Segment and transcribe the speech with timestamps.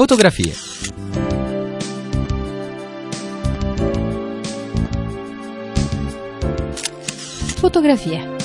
[0.00, 0.54] Fotografie.
[7.58, 8.36] Fotografie.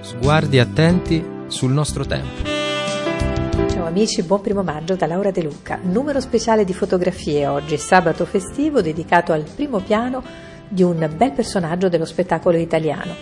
[0.00, 2.48] Sguardi attenti sul nostro tempo.
[3.68, 5.78] Ciao amici, buon primo maggio da Laura De Luca.
[5.82, 10.24] Numero speciale di fotografie oggi, sabato festivo, dedicato al primo piano
[10.66, 13.14] di un bel personaggio dello spettacolo italiano.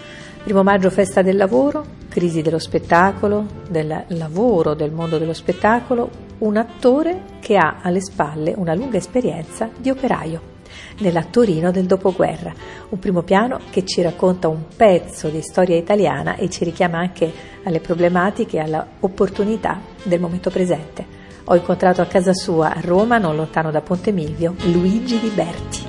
[0.44, 6.56] Primo maggio festa del lavoro, crisi dello spettacolo, del lavoro del mondo dello spettacolo, un
[6.56, 10.56] attore che ha alle spalle una lunga esperienza di operaio
[10.98, 12.52] nella Torino del dopoguerra.
[12.90, 17.32] Un primo piano che ci racconta un pezzo di storia italiana e ci richiama anche
[17.64, 21.16] alle problematiche e alle opportunità del momento presente.
[21.44, 25.86] Ho incontrato a casa sua a Roma, non lontano da Ponte Milvio, Luigi Di Berti.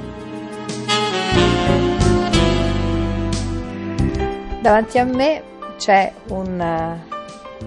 [4.62, 5.49] Davanti a me
[5.80, 6.98] c'è un,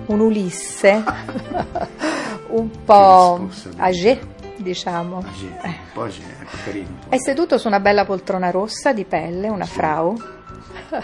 [0.06, 1.02] un Ulisse
[2.48, 3.48] un po'
[3.78, 4.20] âgé,
[4.56, 5.24] diciamo.
[5.26, 6.88] Agi, un po' ecco, carino.
[6.88, 7.14] un po'.
[7.14, 10.14] È seduto su una bella poltrona rossa di pelle, una frau.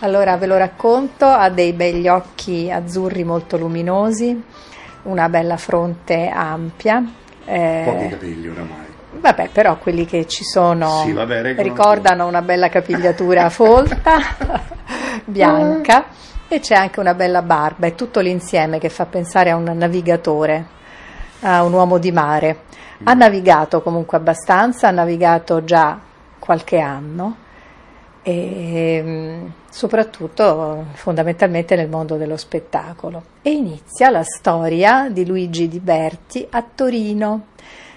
[0.00, 4.42] Allora ve lo racconto, ha dei begli occhi azzurri molto luminosi,
[5.04, 7.02] una bella fronte ampia.
[7.46, 8.82] eh, Pochi capelli oramai.
[9.12, 14.18] Vabbè, però quelli che ci sono Sì, vabbè, ricordano una bella capigliatura folta,
[15.24, 16.06] bianca,
[16.48, 20.66] e c'è anche una bella barba, è tutto l'insieme che fa pensare a un navigatore,
[21.40, 22.62] a un uomo di mare.
[23.02, 25.98] Ha navigato comunque abbastanza, ha navigato già
[26.38, 27.36] qualche anno
[28.22, 33.22] e mm, soprattutto fondamentalmente nel mondo dello spettacolo.
[33.42, 37.46] E inizia la storia di Luigi Di Berti a Torino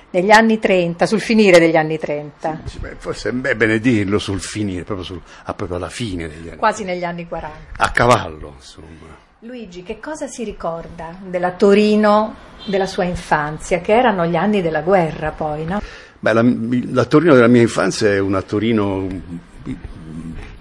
[0.10, 4.84] negli anni 30, sul finire degli anni 30, Sì, forse è bene dirlo sul finire,
[4.84, 6.58] proprio, sul, ah, proprio alla fine degli anni.
[6.58, 7.56] quasi negli anni 40.
[7.78, 9.26] A cavallo, insomma.
[9.42, 14.82] Luigi, che cosa si ricorda della Torino della sua infanzia, che erano gli anni della
[14.82, 15.80] guerra poi, no?
[16.20, 16.44] Beh, la,
[16.92, 19.08] la Torino della mia infanzia è una Torino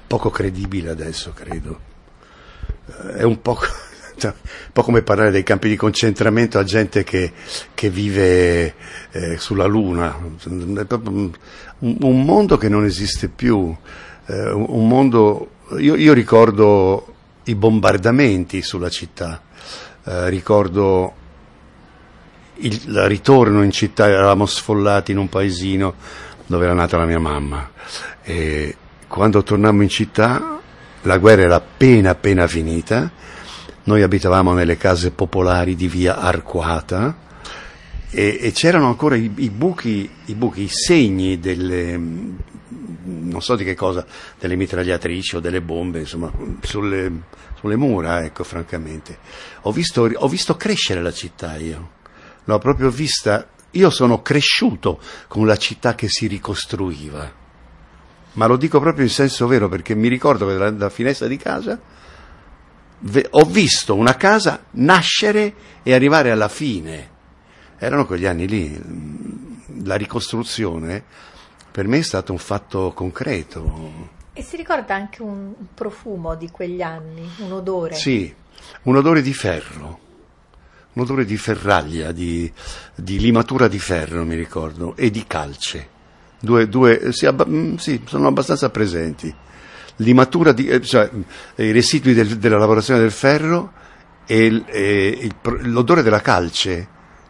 [0.07, 1.81] poco credibile adesso, credo.
[2.87, 3.59] Eh, È un po',
[4.17, 7.33] cioè, un po' come parlare dei campi di concentramento a gente che,
[7.75, 8.75] che vive
[9.13, 10.17] eh, sulla Luna.
[10.45, 11.33] Un,
[11.81, 13.75] un mondo che non esiste più.
[14.27, 15.51] Eh, un mondo.
[15.79, 19.41] Io, io ricordo i bombardamenti sulla città,
[20.05, 21.15] eh, ricordo
[22.57, 25.95] il ritorno in città, eravamo sfollati in un paesino
[26.47, 27.71] dove era nata la mia mamma
[28.23, 28.77] e
[29.09, 30.59] quando tornammo in città
[31.03, 33.11] la guerra era appena appena finita,
[33.87, 37.17] noi abitavamo nelle case popolari di via Arquata
[38.11, 43.63] e, e c'erano ancora i, i buchi, i buchi, i segni delle, non so di
[43.63, 44.05] che cosa,
[44.39, 46.33] delle mitragliatrici o delle bombe, insomma,
[46.63, 47.13] sulle,
[47.59, 49.19] sulle mura, ecco, francamente.
[49.63, 51.91] Ho visto, ho visto crescere la città io,
[52.43, 57.45] l'ho proprio vista, io sono cresciuto con la città che si ricostruiva.
[58.33, 61.37] Ma lo dico proprio in senso vero perché mi ricordo che dalla, dalla finestra di
[61.37, 61.81] casa
[63.31, 67.15] ho visto una casa nascere e arrivare alla fine.
[67.79, 68.81] Erano quegli anni lì.
[69.85, 71.05] La ricostruzione
[71.71, 74.15] per me è stato un fatto concreto.
[74.33, 77.95] E si ricorda anche un profumo di quegli anni, un odore.
[77.95, 78.35] Sì,
[78.85, 79.99] un odore di ferro,
[80.95, 82.51] un odore di ferraglia, di,
[82.95, 85.89] di limatura di ferro, mi ricordo, e di calce.
[86.41, 89.35] Due, due sì, abba- mm, sì, sono abbastanza presenti.
[89.97, 91.09] Limatura di, eh, cioè,
[91.57, 93.73] i residui del- della lavorazione del ferro
[94.27, 95.35] e, il- e il
[95.71, 96.89] l'odore della calce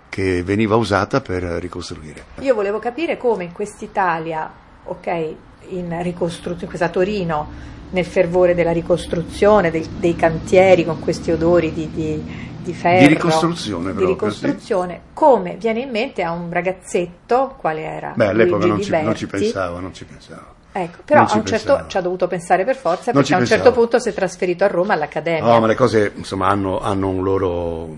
[0.09, 2.25] che veniva usata per ricostruire.
[2.41, 4.51] Io volevo capire come in quest'Italia,
[4.85, 5.35] ok,
[5.69, 7.51] in ricostruzione, in questa Torino,
[7.91, 12.23] nel fervore della ricostruzione, dei, dei cantieri con questi odori di, di,
[12.63, 18.13] di ferro, Di ricostruzione di ricostruzione, come viene in mente a un ragazzetto, quale era
[18.17, 20.56] Beh, all'epoca non ci, non ci pensavo, non ci pensavo.
[20.79, 23.73] Ecco, però a un certo ci ha dovuto pensare per forza perché a un certo
[23.73, 25.51] punto si è trasferito a Roma all'Accademia.
[25.51, 27.97] No, ma le cose insomma hanno, hanno un loro,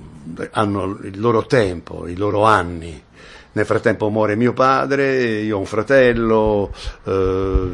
[0.52, 3.02] hanno il loro tempo, i loro anni.
[3.50, 6.72] Nel frattempo muore mio padre, io ho un fratello,
[7.02, 7.68] eh,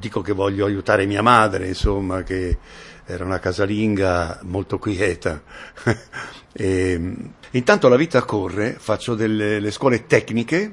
[0.00, 2.58] dico che voglio aiutare mia madre, insomma, che
[3.04, 5.40] era una casalinga molto quieta.
[6.56, 7.16] E,
[7.50, 10.72] intanto la vita corre, faccio delle le scuole tecniche,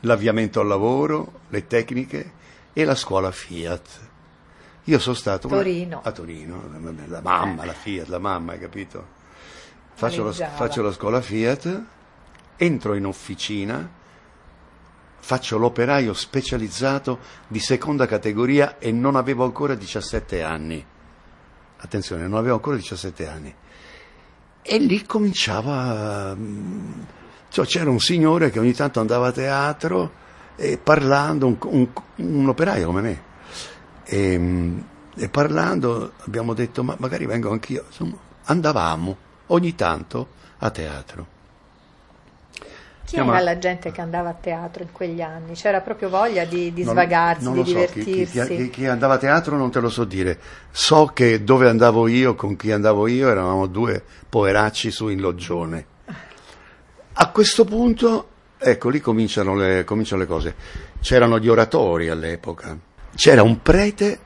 [0.00, 2.32] l'avviamento al lavoro, le tecniche
[2.72, 4.00] e la scuola Fiat.
[4.84, 6.00] Io sono stato Torino.
[6.04, 6.62] a Torino,
[7.06, 9.14] la- mamma, la Fiat, la mamma, hai capito?
[9.94, 11.82] Faccio la, faccio la scuola Fiat,
[12.56, 13.88] entro in officina,
[15.18, 20.84] faccio l'operaio specializzato di seconda categoria e non avevo ancora 17 anni.
[21.78, 23.54] Attenzione, non avevo ancora 17 anni.
[24.62, 26.36] E lì cominciava...
[27.56, 30.10] cioè, c'era un signore che ogni tanto andava a teatro
[30.56, 33.22] e parlando, un, un- un operaio come me,
[34.04, 34.78] e, mm,
[35.16, 37.84] e parlando abbiamo detto ma magari vengo anch'io.
[37.86, 39.16] Insomma, andavamo
[39.46, 41.26] ogni tanto a teatro.
[43.06, 45.54] Chi Chiama- era la gente che andava a teatro in quegli anni?
[45.54, 48.56] C'era proprio voglia di, di Non- svagarsi, non di so, chi- chi- divertirsi.
[48.56, 50.38] Chi, chi andava a teatro non te lo so dire.
[50.72, 55.86] So che dove andavo io, con chi andavo io, eravamo due poveracci su in loggione.
[57.18, 58.28] A questo punto,
[58.58, 60.54] ecco, lì cominciano le, cominciano le cose.
[61.00, 62.76] C'erano gli oratori all'epoca.
[63.14, 64.18] C'era un prete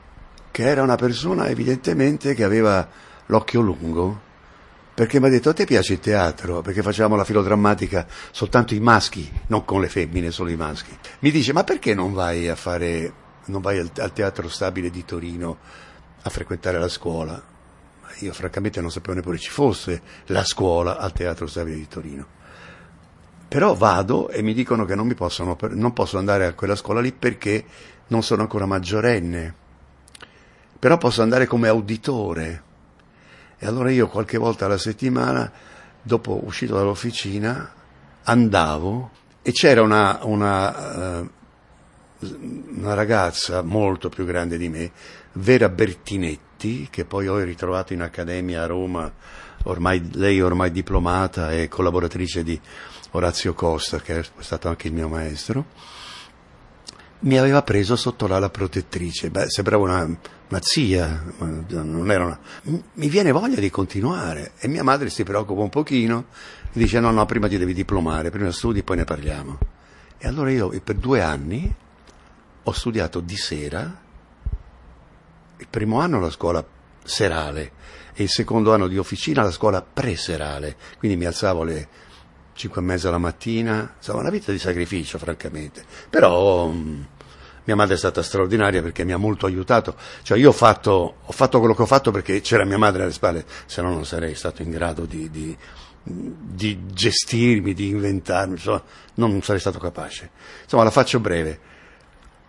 [0.51, 2.85] che era una persona evidentemente che aveva
[3.27, 4.29] l'occhio lungo.
[4.93, 6.59] Perché mi ha detto, a te piace il teatro?
[6.59, 10.93] Perché facevamo la filodrammatica soltanto i maschi, non con le femmine, solo i maschi.
[11.19, 13.13] Mi dice, ma perché non vai a fare,
[13.45, 15.59] non vai al, al Teatro Stabile di Torino
[16.23, 17.41] a frequentare la scuola?
[18.19, 22.39] Io francamente non sapevo neppure ci fosse la scuola al Teatro Stabile di Torino.
[23.51, 27.01] Però vado e mi dicono che non, mi possono, non posso andare a quella scuola
[27.01, 27.65] lì perché
[28.07, 29.53] non sono ancora maggiorenne.
[30.79, 32.63] Però posso andare come auditore.
[33.59, 35.51] E allora io qualche volta alla settimana,
[36.01, 37.73] dopo uscito dall'officina,
[38.23, 39.11] andavo
[39.41, 41.29] e c'era una, una, eh,
[42.19, 44.91] una ragazza molto più grande di me,
[45.33, 49.11] Vera Bertinetti, che poi ho ritrovato in accademia a Roma,
[49.63, 52.57] ormai, lei ormai diplomata e collaboratrice di
[53.11, 55.65] Orazio Costa, che è stato anche il mio maestro,
[57.19, 59.29] mi aveva preso sotto l'ala protettrice.
[59.29, 62.39] Beh, sembrava una, una zia, non era una...
[62.93, 66.25] Mi viene voglia di continuare e mia madre si preoccupa un pochino,
[66.71, 69.57] dice no, no, prima ti devi diplomare, prima studi, poi ne parliamo.
[70.17, 71.73] E allora io per due anni
[72.63, 73.99] ho studiato di sera,
[75.57, 76.65] il primo anno la scuola
[77.03, 77.71] serale
[78.13, 81.87] e il secondo anno di officina la scuola preserale, quindi mi alzavo alle
[82.61, 87.07] cinque e mezza la mattina, insomma una vita di sacrificio francamente, però mh,
[87.63, 91.31] mia madre è stata straordinaria perché mi ha molto aiutato, cioè io ho fatto, ho
[91.31, 94.35] fatto quello che ho fatto perché c'era mia madre alle spalle, se no non sarei
[94.35, 95.57] stato in grado di, di,
[96.03, 98.83] di gestirmi, di inventarmi, insomma
[99.15, 100.29] non sarei stato capace.
[100.63, 101.59] Insomma la faccio breve,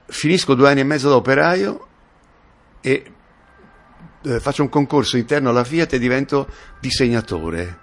[0.07, 1.87] finisco due anni e mezzo da operaio
[2.83, 3.13] e
[4.25, 6.49] eh, faccio un concorso interno alla Fiat e divento
[6.81, 7.82] disegnatore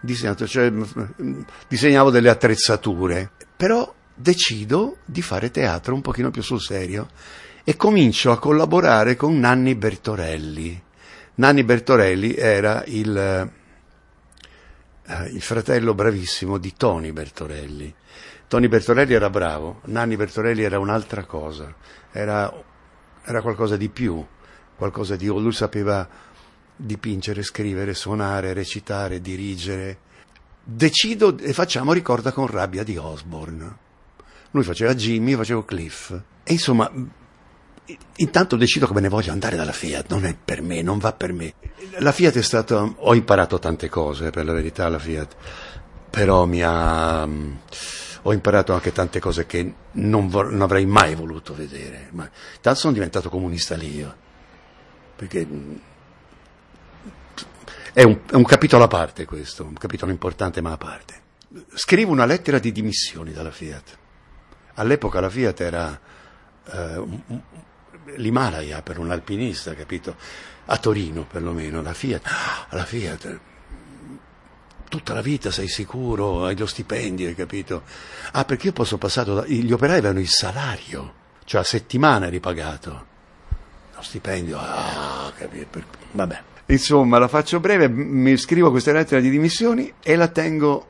[0.00, 6.60] disegnato, cioè mh, disegnavo delle attrezzature, però decido di fare teatro un pochino più sul
[6.60, 7.08] serio
[7.64, 10.82] e comincio a collaborare con Nanni Bertorelli.
[11.34, 13.16] Nanni Bertorelli era il,
[15.06, 17.94] eh, il fratello bravissimo di Tony Bertorelli.
[18.48, 21.74] Tony Bertorelli era bravo, Nanni Bertorelli era un'altra cosa,
[22.10, 22.50] era,
[23.22, 24.24] era qualcosa di più,
[24.74, 25.26] qualcosa di...
[25.26, 26.08] lui sapeva
[26.78, 29.98] dipingere, scrivere, suonare, recitare, dirigere.
[30.62, 33.86] Decido e facciamo Ricorda con rabbia di Osborne.
[34.52, 36.10] Lui faceva Jimmy, io facevo Cliff.
[36.44, 36.90] E insomma,
[38.16, 41.12] intanto decido che me ne voglio andare dalla Fiat, non è per me, non va
[41.12, 41.54] per me.
[41.98, 45.36] La Fiat è stata, ho imparato tante cose, per la verità, la Fiat,
[46.10, 47.22] però mi ha,
[48.22, 52.08] ho imparato anche tante cose che non, vor, non avrei mai voluto vedere.
[52.12, 52.28] Ma,
[52.60, 54.16] tanto sono diventato comunista lì io,
[55.16, 55.46] perché
[57.98, 61.20] è un, è un, capitolo a parte questo, un capitolo importante ma a parte.
[61.74, 63.98] Scrivo una lettera di dimissioni dalla Fiat.
[64.74, 66.00] All'epoca la Fiat era
[66.70, 67.04] eh,
[68.14, 70.14] l'Himalaya per un alpinista, capito?
[70.66, 72.24] A Torino perlomeno, la Fiat.
[72.24, 73.40] Ah, la Fiat.
[74.88, 77.82] Tutta la vita sei sicuro, hai lo stipendio, hai capito?
[78.30, 82.38] Ah, perché io posso passare, da, gli operai avevano il salario, cioè a settimana eri
[82.38, 83.06] pagato.
[83.96, 85.82] Lo stipendio, ah, capito?
[86.12, 86.57] Vabbè.
[86.70, 90.86] Insomma, la faccio breve, mi scrivo questa lettera di dimissioni e la tengo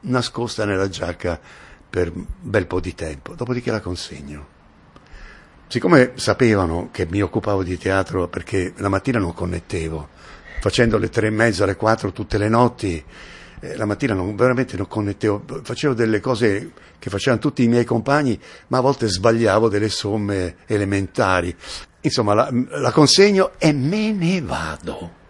[0.00, 1.40] nascosta nella giacca
[1.88, 4.46] per un bel po' di tempo, dopodiché la consegno.
[5.68, 10.06] Siccome sapevano che mi occupavo di teatro perché la mattina non connettevo,
[10.60, 13.02] facendo le tre e mezza, alle quattro tutte le notti,
[13.60, 17.86] eh, la mattina non, veramente non connettevo, facevo delle cose che facevano tutti i miei
[17.86, 21.56] compagni, ma a volte sbagliavo delle somme elementari.
[22.02, 25.20] Insomma, la, la consegno e me ne vado.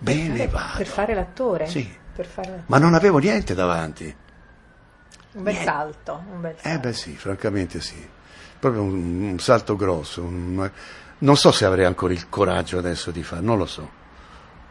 [0.00, 0.78] Me ne vado.
[0.78, 1.66] Per fare l'attore?
[1.66, 1.96] Sì.
[2.14, 2.66] Per fare l'attore.
[2.66, 4.14] Ma non avevo niente davanti.
[5.32, 6.22] Un bel salto.
[6.32, 6.68] Un bel salto.
[6.68, 8.08] Eh beh sì, francamente sì.
[8.58, 10.22] Proprio un, un salto grosso.
[10.22, 10.70] Un,
[11.18, 13.90] non so se avrei ancora il coraggio adesso di farlo, non lo so.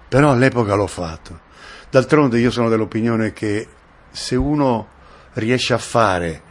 [0.08, 1.48] Però all'epoca l'ho fatto.
[1.90, 3.68] D'altronde io sono dell'opinione che
[4.12, 4.88] se uno
[5.34, 6.42] riesce a fare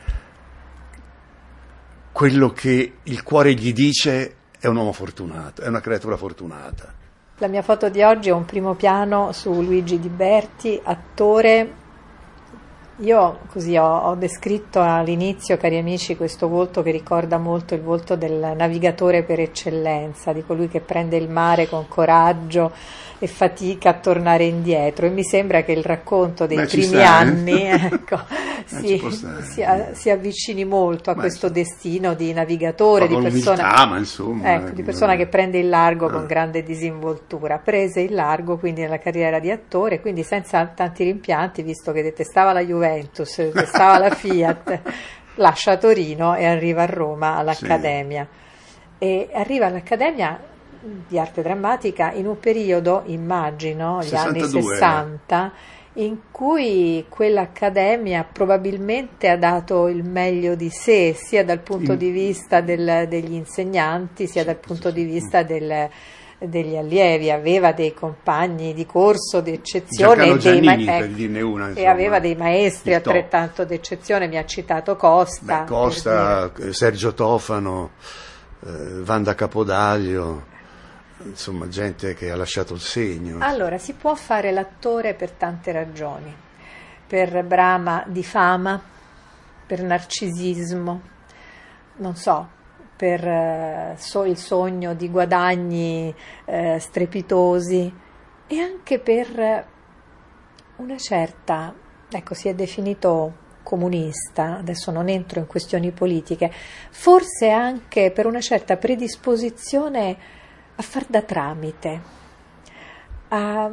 [2.12, 6.94] quello che il cuore gli dice, è un uomo fortunato, è una creatura fortunata.
[7.40, 11.73] La mia foto di oggi è un primo piano su Luigi Di Berti, attore.
[12.97, 18.16] Io così ho, ho, descritto all'inizio, cari amici, questo volto che ricorda molto il volto
[18.16, 22.73] del navigatore per eccellenza, di colui che prende il mare con coraggio
[23.21, 27.02] e fatica a tornare indietro e mi sembra che il racconto dei Beh, primi eh.
[27.02, 28.21] anni ecco,
[28.70, 31.52] Eh, si, si a- si avvicini molto a Ma questo sì.
[31.54, 36.10] destino di navigatore, di persona, insomma, ecco, di eh, persona che prende il largo Ah.
[36.12, 37.58] con grande disinvoltura.
[37.58, 42.52] Prese il largo quindi nella carriera di attore, quindi senza tanti rimpianti, visto che detestava
[42.52, 44.80] la Juventus, detestava la Fiat,
[45.37, 48.26] lascia Torino e arriva a Roma all'Accademia.
[48.98, 50.38] E arriva all'Accademia
[50.80, 55.52] di arte drammatica in un periodo, immagino, gli anni 62, 60,
[55.98, 62.60] in cui quell'accademia probabilmente ha dato il meglio di sé, sia dal punto di vista
[62.60, 65.88] del- degli insegnanti, sia dal punto di vista del-
[66.38, 67.32] degli allievi.
[67.32, 72.20] Aveva dei compagni di corso di eccezione Giancarlo e, dei ma- ecco, una, e aveva
[72.20, 74.28] dei maestri altrettanto d'eccezione.
[74.28, 75.62] Mi ha citato Costa.
[75.62, 77.90] Beh, Costa, Sergio Tofano,
[78.64, 78.68] eh,
[79.02, 80.44] Vanda Capodaglio,
[81.25, 83.38] insomma gente che ha lasciato il segno.
[83.40, 86.34] Allora, si può fare l'attore per tante ragioni,
[87.06, 88.80] per brama di fama,
[89.66, 91.00] per narcisismo,
[91.96, 92.48] non so,
[92.96, 97.92] per eh, so- il sogno di guadagni eh, strepitosi
[98.46, 99.66] e anche per
[100.76, 101.75] una certa,
[102.08, 106.50] ecco, si è definito comunista, adesso non entro in questioni politiche,
[106.90, 110.16] forse anche per una certa predisposizione
[110.78, 112.00] a far da tramite,
[113.28, 113.70] a,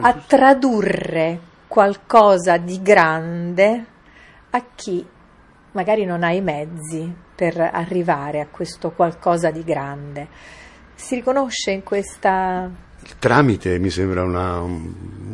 [0.00, 3.86] a tradurre qualcosa di grande
[4.50, 5.04] a chi
[5.72, 10.28] magari non ha i mezzi per arrivare a questo qualcosa di grande.
[10.94, 12.70] Si riconosce in questa
[13.08, 14.92] Il tramite mi sembra una- un,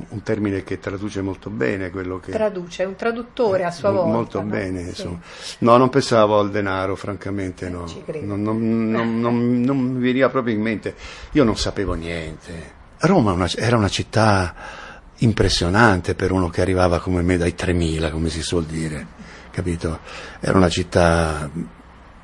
[0.09, 2.31] un termine che traduce molto bene quello che...
[2.31, 4.11] traduce, è un traduttore a sua volta.
[4.13, 4.47] Molto no?
[4.49, 4.89] bene, Sì.
[4.91, 5.19] insomma.
[5.59, 7.87] No, non pensavo al denaro, francamente, no.
[7.89, 8.27] Ci credo.
[8.27, 10.95] Non, non- non- non- non mi veniva proprio in mente.
[11.33, 12.83] Io non sapevo niente.
[12.99, 14.55] Roma una- era una città
[15.19, 19.05] impressionante per uno che arrivava come me dai 3000, come si suol dire,
[19.51, 19.99] capito?
[20.39, 21.51] Era una città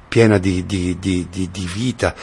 [0.09, 2.15] piena di- di- di- di vita,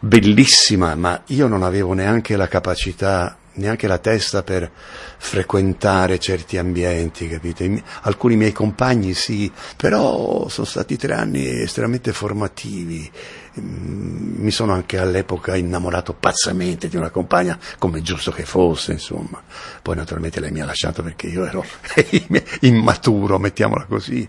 [0.00, 4.70] bellissima, ma io non avevo neanche la capacità, neanche la testa per
[5.18, 7.82] frequentare certi ambienti, capite?
[8.02, 13.10] Alcuni miei compagni sì, però sono stati tre anni estremamente formativi.
[13.58, 19.42] Mm, Mi sono anche all'epoca innamorato pazzamente di una compagna, come giusto che fosse, insomma.
[19.80, 21.64] Poi naturalmente lei mi ha lasciato perché io ero
[22.60, 24.28] immaturo, mettiamola così.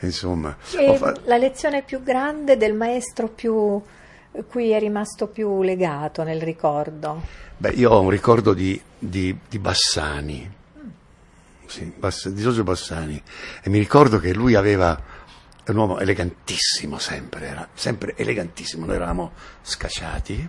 [0.00, 3.80] Insomma, E fa- la lezione più grande del maestro più
[4.48, 7.22] cui è rimasto più legato nel ricordo?
[7.56, 10.50] Beh, io ho un ricordo di, di- di Bassani,
[11.66, 13.22] sì, Bass- di Giorgio Bassani,
[13.62, 15.00] e mi ricordo che lui aveva,
[15.62, 20.48] è un uomo elegantissimo sempre, era sempre elegantissimo, noi eravamo scacciati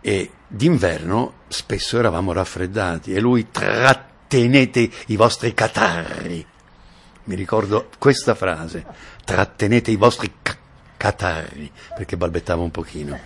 [0.00, 6.44] e d'inverno spesso eravamo raffreddati e lui trattenete i vostri catarri.
[7.24, 8.84] Mi ricordo questa frase,
[9.24, 10.56] trattenete i vostri ca-
[11.02, 13.18] catarri, perché balbettava un pochino.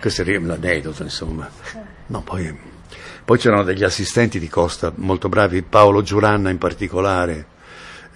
[0.00, 1.50] Questo è l'aneddoto, insomma.
[2.06, 2.56] No, poi,
[3.24, 7.46] poi c'erano degli assistenti di Costa molto bravi, Paolo Giuranna in particolare,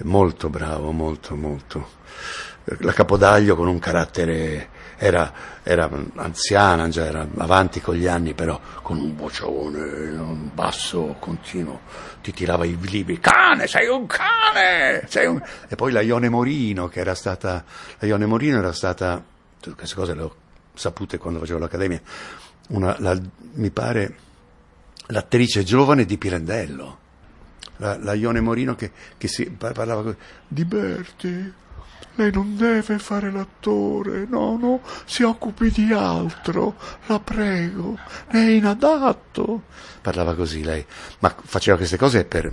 [0.02, 1.88] molto bravo, molto, molto.
[2.62, 8.58] La Capodaglio con un carattere, era, era anziana, già era avanti con gli anni, però
[8.82, 11.80] con un vocione, un basso continuo,
[12.22, 15.04] ti tirava i libri, cane, sei un cane!
[15.08, 15.42] Sei un...
[15.68, 17.64] E poi la Ione Morino, che era stata,
[17.98, 19.22] la Ione Morino era stata,
[19.74, 20.34] queste cose le ho
[20.74, 22.00] sapute quando facevo l'accademia,
[22.68, 23.18] una, la-
[23.54, 24.16] mi pare
[25.08, 26.98] l'attrice giovane di Pirandello,
[27.78, 30.16] la, la Ione Morino che, che si pa- parlava così,
[30.48, 31.52] di Berti,
[32.16, 36.74] lei non deve fare l'attore, no, no, si occupi di altro,
[37.06, 37.98] la prego,
[38.30, 39.62] lei è inadatto.
[40.00, 40.84] Parlava così lei,
[41.18, 42.50] ma faceva queste cose per,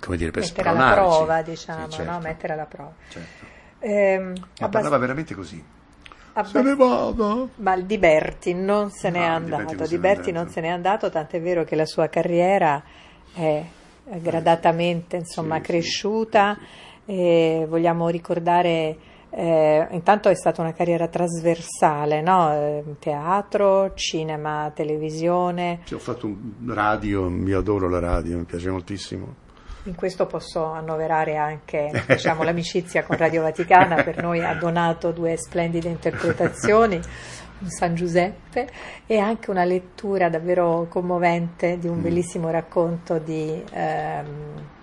[0.00, 2.18] come dire, per Mettere alla prova, diciamo, Sì, certo, no?
[2.20, 2.92] Mettere alla prova.
[3.08, 3.44] certo.
[3.80, 5.62] Ehm, Ma abbast- parlava veramente così.
[6.32, 7.46] abbast- Se ne vada.
[7.56, 10.00] Ma il Di Berti non se n'è No, Di andato, Berti non se Di n'è
[10.00, 10.44] Berti andato.
[10.44, 12.82] non se n'è andato, tant'è vero che la sua carriera
[13.32, 13.64] è
[14.10, 16.58] eh, gradatamente insomma, Sì, sì, cresciuta.
[17.10, 18.98] E vogliamo ricordare,
[19.30, 22.52] eh, intanto è stata una carriera trasversale, no?
[22.52, 26.36] Eh, teatro, cinema, televisione, Sì, ho fatto un
[26.66, 29.46] radio, io adoro la radio, mi piace moltissimo.
[29.84, 35.38] in questo posso annoverare anche diciamo, l'amicizia con Radio Vaticana, per noi ha donato due
[35.38, 37.00] splendide interpretazioni,
[37.60, 38.68] un San Giuseppe
[39.06, 42.02] e anche una lettura davvero commovente di un mm.
[42.02, 44.76] bellissimo racconto di ehm,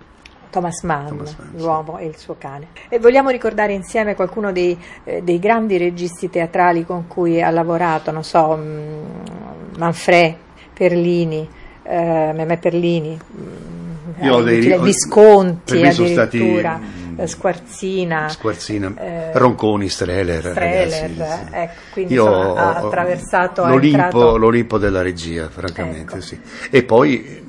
[0.56, 2.04] Thomas Mann, Thomas Mann l'uomo sì.
[2.04, 2.68] e il suo cane.
[2.88, 8.10] E vogliamo ricordare insieme qualcuno dei, eh, dei, grandi registi teatrali con cui ha lavorato,
[8.10, 10.34] non so, mh, mm, Manfred,
[10.72, 11.46] Perlini,
[11.82, 16.80] eh, Memè Perlini, mh, Io dei, Visconti addirittura.
[16.80, 20.52] Stati, eh, Squarzina, Squarzina eh, Ronconi, Streller.
[20.52, 24.36] Streller ragazzi, ecco, quindi Io insomma, ha attraversato l'Olimpo, entrato...
[24.38, 26.20] l'Olimpo della regia, francamente, ecco.
[26.22, 26.40] sì.
[26.70, 27.44] E poi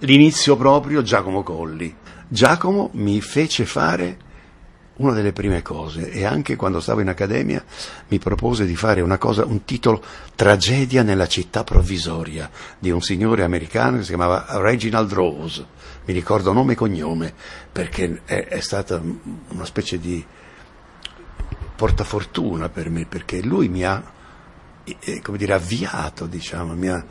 [0.00, 1.94] l'inizio proprio Giacomo Colli.
[2.28, 4.24] Giacomo mi fece fare
[4.96, 7.62] una delle prime cose e anche quando stavo in accademia
[8.08, 10.02] mi propose di fare una cosa, un titolo
[10.34, 15.66] Tragedia nella città provvisoria di un signore americano che si chiamava Reginald Rose,
[16.06, 17.34] mi ricordo nome e cognome
[17.70, 20.24] perché è, è stata una specie di
[21.76, 24.02] portafortuna per me perché lui mi ha
[24.84, 27.04] eh, dire, avviato, diciamo, mi ha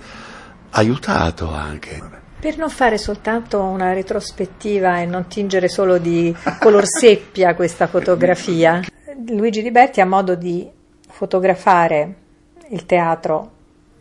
[0.72, 2.24] aiutato anche.
[2.40, 8.82] Per non fare soltanto una retrospettiva e non tingere solo di color seppia questa fotografia,
[9.28, 10.70] Luigi Liberti ha modo di
[11.08, 12.16] fotografare
[12.70, 13.52] il teatro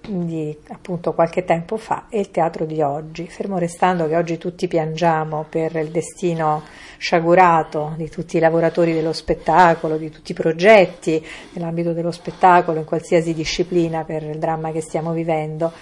[0.07, 4.69] di appunto qualche tempo fa e il teatro di oggi, fermo restando che oggi tutti
[4.69, 6.63] piangiamo per il destino
[6.99, 12.85] sciagurato di tutti i lavoratori dello spettacolo, di tutti i progetti nell'ambito dello spettacolo, in
[12.85, 15.73] qualsiasi disciplina per il dramma che stiamo vivendo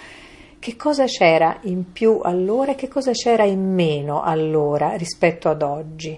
[0.63, 5.61] che cosa c'era in più allora e che cosa c'era in meno allora rispetto ad
[5.61, 6.17] oggi.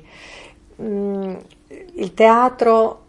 [0.80, 1.34] Mm,
[1.96, 3.06] il teatro,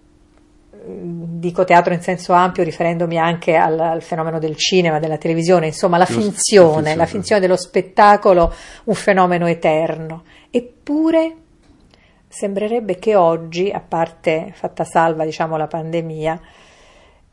[0.74, 5.66] mm, dico teatro in senso ampio riferendomi anche al, al fenomeno del cinema, della televisione,
[5.66, 8.50] insomma la finzione, la finzione dello spettacolo,
[8.84, 10.24] un fenomeno eterno.
[10.50, 11.36] Eppure
[12.26, 16.40] sembrerebbe che oggi, a parte fatta salva diciamo la pandemia,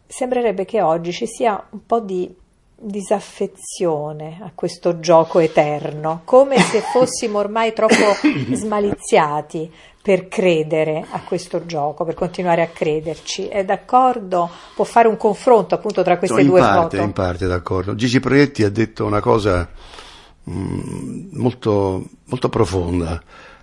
[0.06, 2.42] sembrerebbe che oggi ci sia un po' di
[2.84, 7.96] disaffezione a questo gioco eterno, come se fossimo ormai troppo
[8.52, 9.72] smaliziati
[10.02, 13.48] per credere a questo gioco, per continuare a crederci.
[13.48, 14.50] È d'accordo?
[14.76, 17.08] Può fare un confronto appunto tra queste no, due parte, foto?
[17.08, 17.96] In parte d'accordo.
[17.96, 19.69] Gigi Proietti ha detto una cosa
[20.43, 23.22] mh, molto, molto profonda.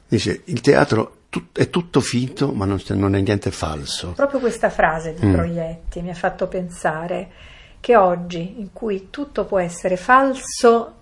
[0.09, 1.17] Dice, il teatro
[1.53, 4.13] è tutto finto, ma non, non, è niente falso.
[4.17, 5.33] Proprio questa frase di mm.
[5.33, 7.31] Proietti mi ha fatto pensare
[7.81, 10.95] che oggi, in cui tutto può essere falso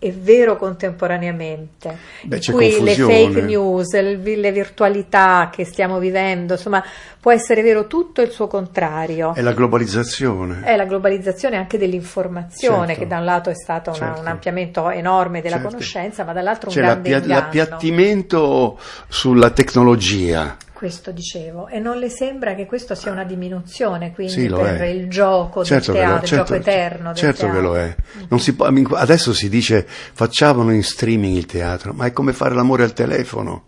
[0.00, 3.12] e vero contemporaneamente, Beh, in cui confusione.
[3.12, 6.84] le fake news, le virtualità che stiamo vivendo, insomma,
[7.18, 9.34] può essere vero tutto il suo contrario.
[9.34, 10.62] È la globalizzazione.
[10.62, 13.00] È la globalizzazione anche dell'informazione, certo.
[13.00, 14.20] che da un lato è stato una, certo.
[14.20, 15.70] un ampliamento enorme della certo.
[15.70, 22.08] conoscenza, ma dall'altro un C'è grande l'appia- l'appiattimento sulla tecnologia questo dicevo, e non le
[22.08, 24.84] sembra che questo sia una diminuzione quindi sì, per è.
[24.84, 27.56] il gioco certo del teatro, certo, il gioco eterno certo teatro.
[27.56, 27.96] che lo è.
[28.38, 32.84] Si può, adesso si dice facciamolo in streaming il teatro, ma è come fare l'amore
[32.84, 33.64] al telefono.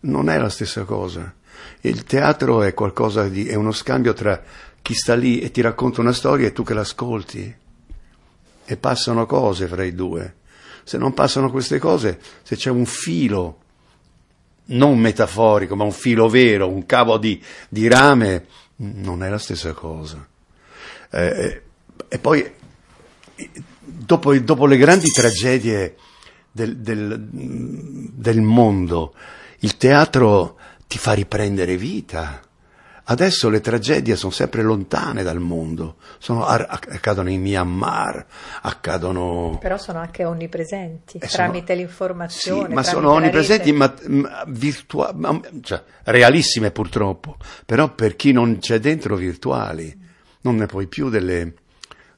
[0.00, 1.32] Non è la stessa cosa.
[1.82, 4.42] Il teatro è qualcosa di, è uno scambio tra
[4.82, 7.56] chi sta lì e ti racconta una storia e tu che l'ascolti.
[8.64, 10.34] E passano cose fra i due.
[10.82, 13.58] Se non passano queste cose, se c'è un filo
[14.68, 19.72] non metaforico, ma un filo vero, un cavo di, di rame, non è la stessa
[19.72, 20.26] cosa.
[21.10, 21.62] Eh, eh
[22.10, 22.50] e poi,
[23.82, 25.96] dopo, dopo, le grandi tragedie
[26.50, 29.14] del, del, del mondo,
[29.60, 32.40] il teatro ti fa riprendere vita
[33.10, 38.26] Adesso le tragedie sono sempre lontane dal mondo, sono, accadono in Myanmar,
[38.60, 39.56] accadono...
[39.58, 42.68] Però sono anche onnipresenti eh, tramite sono, l'informazione.
[42.68, 48.58] Sì, ma sono onnipresenti, ma, ma, virtua- ma cioè, realissime purtroppo, però per chi non
[48.58, 49.98] c'è dentro virtuali,
[50.42, 51.54] non ne puoi più delle...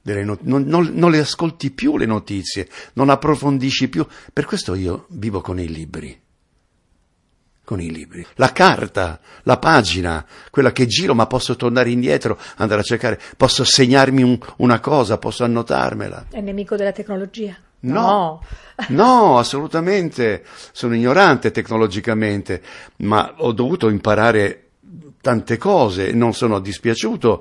[0.03, 4.05] delle not- non, non, non le ascolti più le notizie, non approfondisci più.
[4.33, 6.21] Per questo io vivo con i libri
[7.71, 8.27] con i libri.
[8.35, 13.63] La carta, la pagina, quella che giro, ma posso tornare indietro, andare a cercare, posso
[13.63, 16.27] segnarmi un, una cosa, posso annotarmela.
[16.33, 17.57] È nemico della tecnologia?
[17.83, 18.43] No,
[18.89, 20.43] no, assolutamente.
[20.73, 22.61] Sono ignorante tecnologicamente,
[22.97, 24.71] ma ho dovuto imparare
[25.21, 27.41] tante cose, non sono dispiaciuto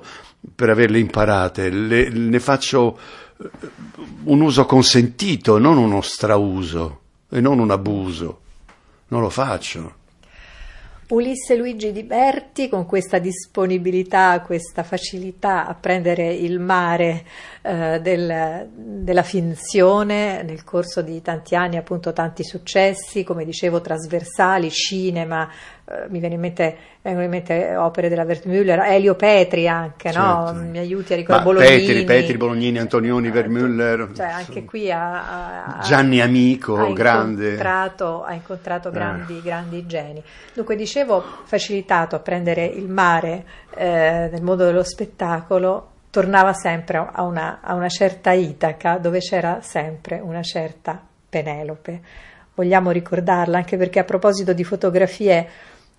[0.54, 2.96] per averle imparate, le, ne faccio
[3.36, 3.50] eh,
[4.24, 8.42] un uso consentito, non uno strauso e non un abuso.
[9.08, 9.98] Non lo faccio.
[11.10, 17.24] Ulisse Luigi Di Berti con questa disponibilità, questa facilità a prendere il mare
[17.62, 24.70] eh, del, della finzione nel corso di tanti anni, appunto tanti successi, come dicevo, trasversali,
[24.70, 25.50] cinema,
[25.84, 30.52] eh, mi viene in mente, vengono in mente opere della Wertmüller, Elio Petri anche, certo.
[30.52, 30.52] no?
[30.54, 31.86] mi aiuti a ricordare Bolognini.
[31.86, 34.10] Petri, Petri, Bolognini, Antonioni, eh, Wertmüller.
[34.14, 37.44] Cioè anche qui ha, ha, Gianni Amico, ha grande.
[37.50, 39.42] Incontrato, ha incontrato grandi, eh.
[39.42, 40.22] grandi geni.
[40.54, 47.22] Dunque dicevo, facilitato a prendere il mare eh, nel mondo dello spettacolo, tornava sempre a
[47.22, 52.00] una, a una certa Itaca dove c'era sempre una certa Penelope.
[52.60, 55.48] Vogliamo ricordarla anche perché a proposito di fotografie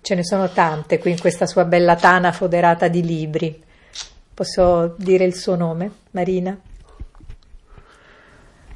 [0.00, 3.62] Ce ne sono tante qui in questa sua bella tana foderata di libri.
[4.34, 6.58] Posso dire il suo nome, Marina?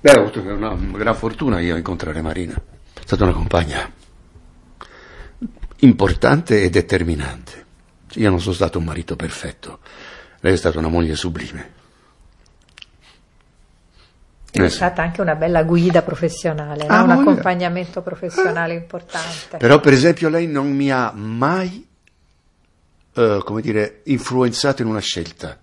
[0.01, 2.55] Beh, ho avuto una gran fortuna io a incontrare Marina.
[2.55, 3.91] È stata una compagna
[5.79, 7.65] importante e determinante.
[8.15, 9.81] Io non sono stato un marito perfetto,
[10.41, 11.86] lei è stata una moglie sublime.
[14.63, 17.05] È eh stata anche una bella guida professionale, ah, no?
[17.05, 18.77] un accompagnamento professionale eh.
[18.77, 19.59] importante.
[19.59, 21.87] Però, per esempio, lei non mi ha mai,
[23.15, 25.59] uh, come dire, influenzato in una scelta.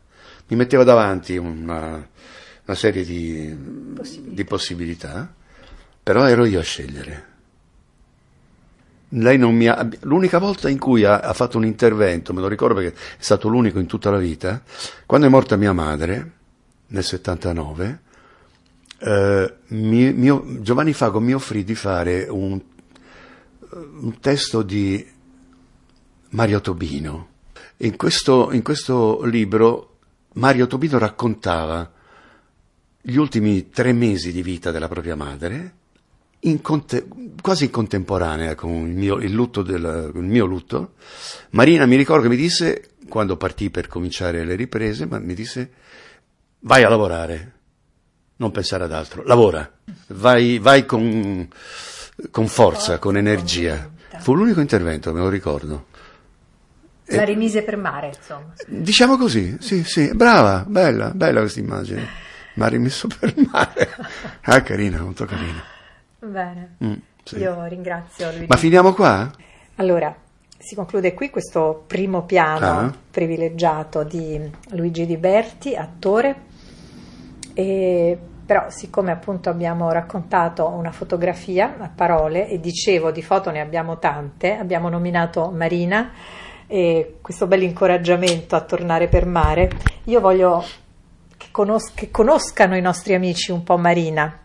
[0.47, 2.08] Mi metteva davanti una,
[2.65, 4.34] una serie di possibilità.
[4.34, 5.34] di possibilità,
[6.03, 7.32] però ero io a scegliere.
[9.10, 12.47] Lei non mi ha, l'unica volta in cui ha, ha fatto un intervento, me lo
[12.47, 14.62] ricordo perché è stato l'unico in tutta la vita,
[15.06, 16.32] quando è morta mia madre,
[16.88, 17.99] nel 79,
[19.05, 22.59] eh, mio, Giovanni Fago mi offrì di fare un,
[23.69, 25.05] un testo di
[26.29, 27.27] Mario Tobino.
[27.77, 29.97] In questo, in questo libro
[30.33, 31.91] Mario Tobino raccontava
[33.01, 35.73] gli ultimi tre mesi di vita della propria madre,
[36.45, 37.05] in conte-
[37.41, 40.93] quasi in contemporanea con il mio, il, del, il mio, lutto.
[41.49, 45.71] Marina mi ricordo che mi disse, quando partì per cominciare le riprese, mi disse
[46.59, 47.62] vai a lavorare
[48.37, 49.69] non pensare ad altro, lavora,
[50.07, 51.47] vai, vai con,
[52.31, 53.91] con, forza, con energia.
[54.19, 55.85] Fu l'unico intervento, me lo ricordo.
[57.07, 58.53] La rimise per mare, insomma.
[58.65, 62.07] Diciamo così, sì, sì, brava, bella, bella questa immagine.
[62.55, 63.89] Mi ha rimesso per mare.
[64.45, 65.63] Ah, carina, molto carina.
[66.19, 66.93] Bene, mm,
[67.23, 67.37] sì.
[67.37, 68.45] io ringrazio Luigi.
[68.47, 69.31] Ma finiamo qua?
[69.75, 70.15] Allora,
[70.57, 72.93] si conclude qui questo primo piano ah.
[73.11, 76.51] privilegiato di Luigi Di Berti, attore.
[77.53, 83.61] E però siccome appunto abbiamo raccontato una fotografia a parole e dicevo di foto ne
[83.61, 86.11] abbiamo tante, abbiamo nominato Marina
[86.67, 89.69] e questo bel incoraggiamento a tornare per mare,
[90.05, 90.63] io voglio
[91.37, 94.39] che, conos- che conoscano i nostri amici un po' Marina.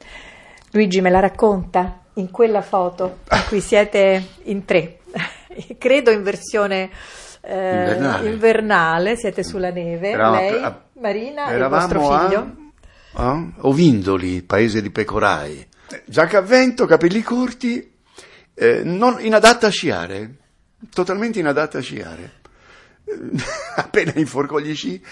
[0.73, 4.99] Luigi me la racconta in quella foto in cui siete in tre,
[5.77, 6.91] credo in versione
[7.41, 8.29] eh, invernale.
[8.29, 9.17] invernale.
[9.17, 12.39] siete sulla neve, Eravamo, lei, Marina e il vostro figlio.
[12.39, 12.68] A
[13.17, 13.53] eh?
[13.61, 15.67] Ovindoli, paese di pecorai.
[16.05, 17.95] Giacca a vento, capelli corti,
[18.55, 20.37] eh, non, inadatta a sciare,
[20.91, 22.33] totalmente inadatta a sciare.
[23.77, 25.03] Appena inforcò gli sci,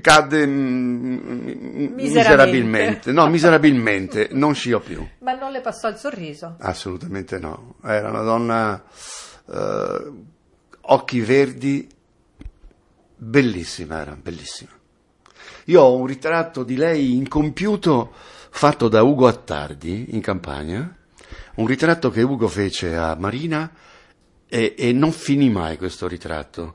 [0.00, 1.94] cadde miserabilmente.
[1.94, 3.12] miserabilmente.
[3.12, 5.06] No, miserabilmente, non sciò più.
[5.20, 6.56] Ma non le passò il sorriso?
[6.58, 7.76] Assolutamente no.
[7.82, 8.82] Era una donna,
[9.50, 10.12] eh,
[10.82, 11.88] occhi verdi,
[13.16, 14.70] bellissima, era bellissima.
[15.70, 18.12] Io ho un ritratto di lei incompiuto
[18.50, 20.96] fatto da Ugo Attardi in campagna,
[21.54, 23.70] un ritratto che Ugo fece a Marina
[24.48, 26.74] e, e non finì mai questo ritratto,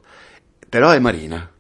[0.70, 1.52] però è Marina.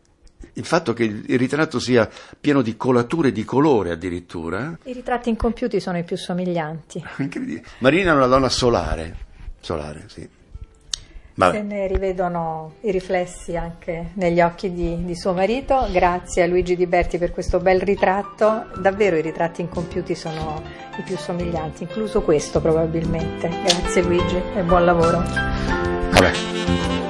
[0.54, 4.78] Il fatto che il ritratto sia pieno di colature di colore addirittura.
[4.84, 7.04] I ritratti incompiuti sono i più somiglianti.
[7.80, 9.18] Marina è una donna solare,
[9.60, 10.26] solare, sì.
[11.38, 11.58] Vabbè.
[11.58, 15.88] Se ne rivedono i riflessi anche negli occhi di, di, suo marito.
[15.92, 18.68] Grazie a Luigi Di Berti per questo bel ritratto.
[18.78, 20.62] Davvero i ritratti incompiuti sono
[20.98, 23.50] i più somiglianti, incluso questo probabilmente.
[23.50, 25.18] Grazie Luigi e buon lavoro.
[26.12, 27.05] Vabbè.